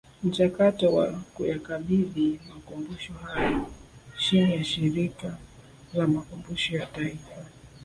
[0.23, 3.65] Mchakato wa kuyakabidhi Makumbusho hayo
[4.17, 5.37] chini ya Shirika
[5.93, 7.45] la Makumbusho ya Taifa